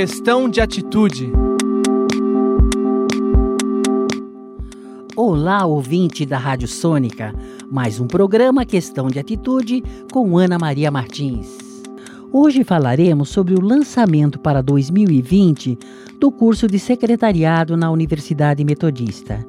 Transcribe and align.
Questão 0.00 0.48
de 0.48 0.60
atitude. 0.60 1.32
Olá, 5.16 5.66
ouvinte 5.66 6.24
da 6.24 6.38
Rádio 6.38 6.68
Sônica. 6.68 7.34
Mais 7.68 7.98
um 7.98 8.06
programa 8.06 8.64
Questão 8.64 9.08
de 9.08 9.18
Atitude 9.18 9.82
com 10.12 10.38
Ana 10.38 10.56
Maria 10.56 10.88
Martins. 10.88 11.48
Hoje 12.32 12.62
falaremos 12.62 13.30
sobre 13.30 13.54
o 13.54 13.60
lançamento 13.60 14.38
para 14.38 14.62
2020 14.62 15.76
do 16.20 16.30
curso 16.30 16.68
de 16.68 16.78
secretariado 16.78 17.76
na 17.76 17.90
Universidade 17.90 18.64
Metodista. 18.64 19.44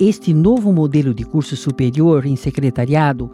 Este 0.00 0.34
novo 0.34 0.72
modelo 0.72 1.14
de 1.14 1.24
curso 1.24 1.56
superior 1.56 2.26
em 2.26 2.34
secretariado 2.34 3.30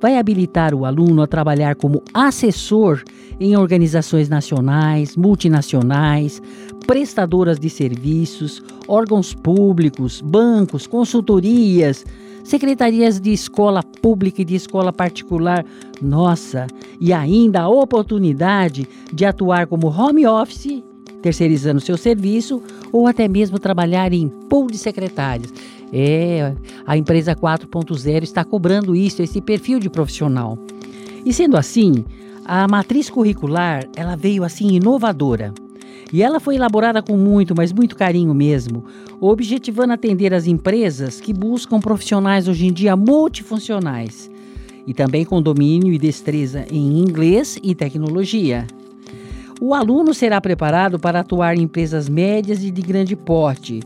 vai 0.00 0.16
habilitar 0.16 0.74
o 0.74 0.84
aluno 0.84 1.22
a 1.22 1.26
trabalhar 1.26 1.74
como 1.74 2.02
assessor 2.14 3.02
em 3.40 3.56
organizações 3.56 4.28
nacionais, 4.28 5.16
multinacionais, 5.16 6.42
prestadoras 6.86 7.58
de 7.58 7.68
serviços, 7.68 8.62
órgãos 8.86 9.34
públicos, 9.34 10.20
bancos, 10.20 10.86
consultorias, 10.86 12.04
secretarias 12.44 13.20
de 13.20 13.32
escola 13.32 13.82
pública 13.82 14.42
e 14.42 14.44
de 14.44 14.54
escola 14.54 14.92
particular. 14.92 15.64
Nossa, 16.00 16.66
e 17.00 17.12
ainda 17.12 17.62
a 17.62 17.68
oportunidade 17.68 18.88
de 19.12 19.24
atuar 19.24 19.66
como 19.66 19.88
home 19.88 20.26
office, 20.26 20.82
terceirizando 21.20 21.80
seu 21.80 21.96
serviço, 21.96 22.62
ou 22.92 23.06
até 23.06 23.28
mesmo 23.28 23.58
trabalhar 23.58 24.12
em 24.12 24.28
pool 24.48 24.68
de 24.68 24.78
secretários. 24.78 25.52
É, 25.92 26.54
a 26.86 26.96
empresa 26.96 27.34
4.0 27.34 28.22
está 28.22 28.44
cobrando 28.44 28.94
isso, 28.94 29.22
esse 29.22 29.40
perfil 29.40 29.78
de 29.78 29.88
profissional. 29.88 30.58
E 31.24 31.32
sendo 31.32 31.56
assim, 31.56 32.04
a 32.44 32.66
matriz 32.68 33.10
curricular, 33.10 33.84
ela 33.96 34.16
veio 34.16 34.44
assim 34.44 34.68
inovadora. 34.68 35.52
E 36.12 36.22
ela 36.22 36.40
foi 36.40 36.56
elaborada 36.56 37.02
com 37.02 37.16
muito, 37.16 37.54
mas 37.54 37.72
muito 37.72 37.96
carinho 37.96 38.32
mesmo, 38.32 38.84
objetivando 39.20 39.92
atender 39.92 40.32
as 40.32 40.46
empresas 40.46 41.20
que 41.20 41.34
buscam 41.34 41.80
profissionais 41.80 42.48
hoje 42.48 42.66
em 42.66 42.72
dia 42.72 42.96
multifuncionais 42.96 44.30
e 44.86 44.94
também 44.94 45.22
com 45.22 45.42
domínio 45.42 45.92
e 45.92 45.98
destreza 45.98 46.64
em 46.70 46.98
inglês 46.98 47.58
e 47.62 47.74
tecnologia. 47.74 48.66
O 49.60 49.74
aluno 49.74 50.14
será 50.14 50.40
preparado 50.40 50.98
para 50.98 51.20
atuar 51.20 51.58
em 51.58 51.64
empresas 51.64 52.08
médias 52.08 52.64
e 52.64 52.70
de 52.70 52.80
grande 52.80 53.14
porte 53.14 53.80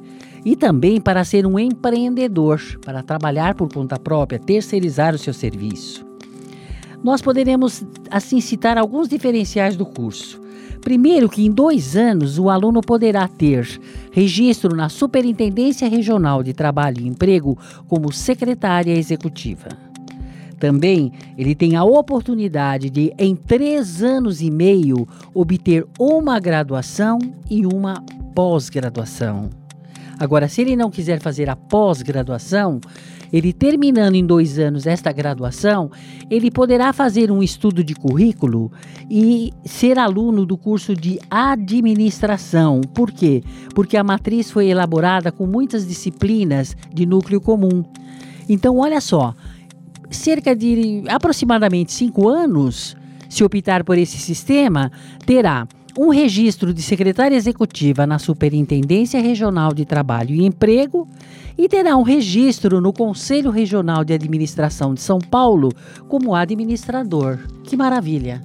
e 0.45 0.57
também 0.57 1.01
para 1.01 1.25
ser 1.25 1.47
um 1.47 1.59
empreendedor, 1.59 2.61
para 2.85 3.03
trabalhar 3.03 3.55
por 3.55 3.73
conta 3.73 3.99
própria, 3.99 4.39
terceirizar 4.39 5.15
o 5.15 5.19
seu 5.19 5.33
serviço. 5.33 6.05
Nós 7.03 7.21
poderemos 7.21 7.83
assim 8.11 8.41
citar 8.41 8.79
alguns 8.79 9.09
diferenciais 9.09 9.77
do 9.77 9.85
curso. 9.85 10.41
Primeiro, 10.81 11.29
que 11.29 11.45
em 11.45 11.51
dois 11.51 11.97
anos 11.97 12.39
o 12.39 12.51
aluno 12.51 12.81
poderá 12.81 13.29
ter 13.29 13.81
registro 14.11 14.75
na 14.75 14.89
Superintendência 14.89 15.89
Regional 15.89 16.43
de 16.43 16.53
Trabalho 16.53 17.01
e 17.01 17.07
Emprego 17.07 17.57
como 17.89 18.13
secretária 18.13 18.93
executiva. 18.93 19.69
Também 20.59 21.13
ele 21.37 21.55
tem 21.55 21.77
a 21.77 21.85
oportunidade 21.85 22.89
de, 22.89 23.13
em 23.19 23.35
três 23.35 24.03
anos 24.03 24.41
e 24.41 24.51
meio, 24.51 25.09
obter 25.35 25.85
uma 25.99 26.39
graduação 26.39 27.19
e 27.51 27.67
uma 27.67 28.01
pós-graduação. 28.35 29.62
Agora, 30.23 30.47
se 30.49 30.61
ele 30.61 30.77
não 30.77 30.89
quiser 30.89 31.21
fazer 31.21 31.51
a 31.51 31.57
pós-graduação, 31.57 32.81
ele 33.33 33.53
terminando 33.53 34.15
em 34.15 34.25
dois 34.25 34.57
anos 34.57 34.87
esta 34.87 35.11
graduação, 35.11 35.91
ele 36.31 36.49
poderá 36.49 36.93
fazer 36.93 37.29
um 37.29 37.43
estudo 37.43 37.83
de 37.83 37.93
currículo 37.93 38.71
e 39.11 39.53
ser 39.65 39.99
aluno 39.99 40.47
do 40.47 40.57
curso 40.57 40.95
de 40.95 41.19
administração. 41.29 42.83
Por 42.95 43.11
quê? 43.11 43.43
Porque 43.75 43.97
a 43.97 44.05
matriz 44.05 44.49
foi 44.49 44.69
elaborada 44.69 45.33
com 45.33 45.45
muitas 45.45 45.85
disciplinas 45.89 46.77
de 46.95 47.05
núcleo 47.05 47.41
comum. 47.41 47.83
Então, 48.49 48.79
olha 48.79 49.01
só, 49.01 49.35
cerca 50.09 50.55
de 50.55 51.03
aproximadamente 51.09 51.91
cinco 51.91 52.29
anos, 52.29 52.97
se 53.29 53.43
optar 53.43 53.83
por 53.83 53.99
esse 53.99 54.19
sistema, 54.19 54.93
terá 55.27 55.67
um 55.99 56.09
registro 56.09 56.73
de 56.73 56.83
secretária 56.83 57.37
executiva 57.37 58.07
na 58.07 58.19
Superintendência 58.19 59.21
Regional 59.21 59.75
de 59.75 59.85
Trabalho 59.85 60.35
e 60.35 60.45
Emprego 60.45 61.07
e 61.57 61.69
terá 61.69 61.97
um 61.97 62.03
registro 62.03 62.81
no 62.81 62.93
Conselho 62.93 63.51
Regional 63.51 64.05
de 64.05 64.15
Administração 64.15 64.95
de 64.95 65.01
São 65.01 65.19
Paulo 65.19 65.71
como 66.09 66.35
administrador. 66.35 67.39
Que 67.65 67.77
maravilha! 67.77 68.43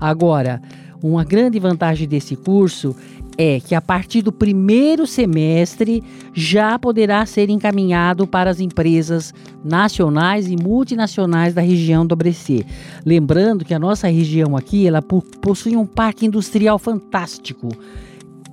Agora, 0.00 0.60
uma 1.00 1.24
grande 1.24 1.60
vantagem 1.60 2.08
desse 2.08 2.34
curso 2.34 2.96
é 3.36 3.60
que 3.60 3.74
a 3.74 3.80
partir 3.80 4.22
do 4.22 4.32
primeiro 4.32 5.06
semestre 5.06 6.02
já 6.34 6.78
poderá 6.78 7.24
ser 7.26 7.50
encaminhado 7.50 8.26
para 8.26 8.50
as 8.50 8.60
empresas 8.60 9.32
nacionais 9.64 10.50
e 10.50 10.56
multinacionais 10.56 11.54
da 11.54 11.62
região 11.62 12.06
do 12.06 12.12
ABC. 12.12 12.64
Lembrando 13.04 13.64
que 13.64 13.74
a 13.74 13.78
nossa 13.78 14.08
região 14.08 14.56
aqui 14.56 14.86
ela 14.86 15.02
possui 15.02 15.76
um 15.76 15.86
parque 15.86 16.26
industrial 16.26 16.78
fantástico. 16.78 17.68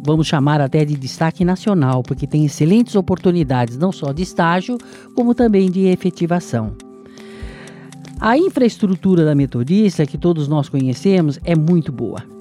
Vamos 0.01 0.27
chamar 0.27 0.61
até 0.61 0.85
de 0.85 0.95
destaque 0.95 1.43
nacional, 1.43 2.01
porque 2.01 2.25
tem 2.25 2.45
excelentes 2.45 2.95
oportunidades 2.95 3.77
não 3.77 3.91
só 3.91 4.13
de 4.13 4.23
estágio, 4.23 4.77
como 5.13 5.35
também 5.35 5.69
de 5.69 5.87
efetivação. 5.87 6.73
A 8.19 8.37
infraestrutura 8.37 9.25
da 9.25 9.35
Metodista, 9.35 10.05
que 10.05 10.17
todos 10.17 10.47
nós 10.47 10.69
conhecemos, 10.69 11.39
é 11.43 11.55
muito 11.55 11.91
boa 11.91 12.38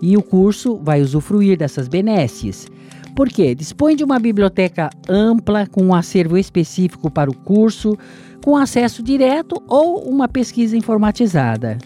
e 0.00 0.16
o 0.16 0.22
curso 0.22 0.76
vai 0.82 1.00
usufruir 1.00 1.58
dessas 1.58 1.88
benesses. 1.88 2.66
Por 3.14 3.28
quê? 3.28 3.54
Dispõe 3.54 3.96
de 3.96 4.04
uma 4.04 4.18
biblioteca 4.18 4.90
ampla 5.08 5.66
com 5.66 5.82
um 5.82 5.94
acervo 5.94 6.38
específico 6.38 7.10
para 7.10 7.30
o 7.30 7.34
curso, 7.34 7.98
com 8.44 8.56
acesso 8.56 9.02
direto 9.02 9.60
ou 9.66 10.08
uma 10.08 10.28
pesquisa 10.28 10.76
informatizada. 10.76 11.78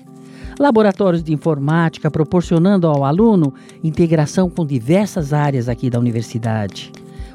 Laboratórios 0.58 1.22
de 1.22 1.32
informática 1.32 2.10
proporcionando 2.10 2.86
ao 2.86 3.04
aluno 3.04 3.54
integração 3.82 4.50
com 4.50 4.66
diversas 4.66 5.32
áreas 5.32 5.68
aqui 5.68 5.88
da 5.88 5.98
universidade. 5.98 6.92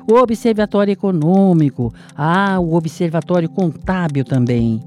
O 0.09 0.13
Observatório 0.13 0.91
Econômico, 0.91 1.93
ah, 2.15 2.59
o 2.59 2.75
Observatório 2.75 3.49
Contábil 3.49 4.23
também. 4.23 4.81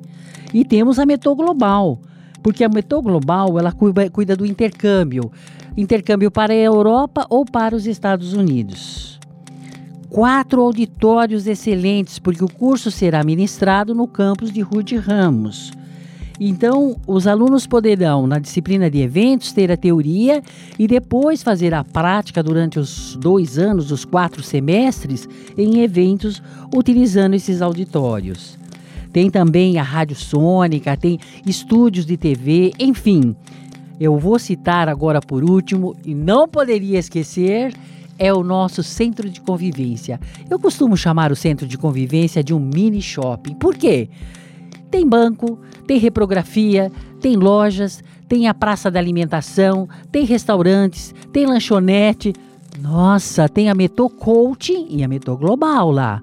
E 0.54 0.64
temos 0.64 0.98
a 0.98 1.04
Meto 1.04 1.34
Global, 1.34 2.00
porque 2.42 2.64
a 2.64 2.68
Meto 2.68 3.02
Global 3.02 3.58
ela 3.58 3.72
cuida 3.72 4.36
do 4.36 4.46
intercâmbio 4.46 5.30
intercâmbio 5.76 6.30
para 6.30 6.52
a 6.52 6.56
Europa 6.56 7.26
ou 7.28 7.44
para 7.44 7.74
os 7.74 7.86
Estados 7.86 8.32
Unidos. 8.32 9.18
Quatro 10.08 10.60
auditórios 10.60 11.46
excelentes, 11.46 12.18
porque 12.18 12.42
o 12.42 12.52
curso 12.52 12.90
será 12.90 13.22
ministrado 13.22 13.94
no 13.94 14.08
campus 14.08 14.50
de 14.50 14.60
Rude 14.60 14.96
Ramos. 14.96 15.72
Então, 16.42 16.96
os 17.06 17.26
alunos 17.26 17.66
poderão, 17.66 18.26
na 18.26 18.38
disciplina 18.38 18.90
de 18.90 18.98
eventos, 18.98 19.52
ter 19.52 19.70
a 19.70 19.76
teoria 19.76 20.42
e 20.78 20.88
depois 20.88 21.42
fazer 21.42 21.74
a 21.74 21.84
prática 21.84 22.42
durante 22.42 22.78
os 22.78 23.14
dois 23.20 23.58
anos, 23.58 23.92
os 23.92 24.06
quatro 24.06 24.42
semestres, 24.42 25.28
em 25.56 25.80
eventos, 25.80 26.42
utilizando 26.74 27.34
esses 27.34 27.60
auditórios. 27.60 28.58
Tem 29.12 29.28
também 29.28 29.78
a 29.78 29.82
rádio 29.82 30.16
sônica, 30.16 30.96
tem 30.96 31.18
estúdios 31.44 32.06
de 32.06 32.16
TV, 32.16 32.72
enfim. 32.78 33.36
Eu 34.00 34.16
vou 34.18 34.38
citar 34.38 34.88
agora 34.88 35.20
por 35.20 35.44
último, 35.44 35.94
e 36.06 36.14
não 36.14 36.48
poderia 36.48 36.98
esquecer, 36.98 37.74
é 38.18 38.32
o 38.32 38.42
nosso 38.42 38.82
centro 38.82 39.28
de 39.28 39.42
convivência. 39.42 40.18
Eu 40.48 40.58
costumo 40.58 40.96
chamar 40.96 41.30
o 41.30 41.36
centro 41.36 41.66
de 41.66 41.76
convivência 41.76 42.42
de 42.42 42.54
um 42.54 42.58
mini 42.58 43.02
shopping. 43.02 43.54
Por 43.54 43.76
quê? 43.76 44.08
Tem 44.90 45.06
banco, 45.06 45.58
tem 45.86 45.98
reprografia, 45.98 46.90
tem 47.20 47.36
lojas, 47.36 48.02
tem 48.26 48.48
a 48.48 48.54
praça 48.54 48.90
da 48.90 48.98
alimentação, 48.98 49.86
tem 50.10 50.24
restaurantes, 50.24 51.14
tem 51.30 51.44
lanchonete. 51.44 52.32
Nossa, 52.80 53.50
tem 53.50 53.68
a 53.68 53.74
Meto 53.74 54.08
Coaching 54.08 54.86
e 54.88 55.04
a 55.04 55.08
Meto 55.08 55.36
Global 55.36 55.90
lá. 55.90 56.22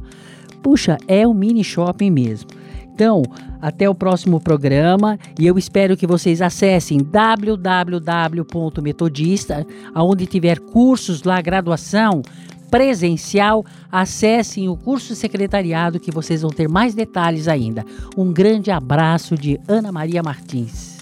Puxa, 0.64 0.98
é 1.08 1.28
um 1.28 1.34
mini 1.34 1.64
shopping 1.64 2.10
mesmo. 2.10 2.50
Então, 2.98 3.22
até 3.62 3.88
o 3.88 3.94
próximo 3.94 4.42
programa 4.42 5.20
e 5.40 5.46
eu 5.46 5.56
espero 5.56 5.96
que 5.96 6.08
vocês 6.08 6.42
acessem 6.42 6.98
www.metodista, 6.98 9.68
aonde 9.94 10.26
tiver 10.26 10.60
cursos 10.60 11.22
lá, 11.22 11.40
graduação 11.40 12.24
presencial, 12.72 13.64
acessem 13.92 14.68
o 14.68 14.76
curso 14.76 15.14
secretariado 15.14 16.00
que 16.00 16.10
vocês 16.10 16.42
vão 16.42 16.50
ter 16.50 16.68
mais 16.68 16.96
detalhes 16.96 17.48
ainda. 17.48 17.86
Um 18.18 18.34
grande 18.34 18.72
abraço 18.72 19.36
de 19.36 19.60
Ana 19.68 19.92
Maria 19.92 20.24
Martins. 20.24 20.98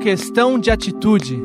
Questão 0.00 0.60
de 0.60 0.70
atitude. 0.70 1.42